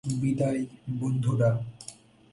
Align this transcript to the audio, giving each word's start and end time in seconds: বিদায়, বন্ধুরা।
বিদায়, 0.19 0.61
বন্ধুরা। 0.99 1.51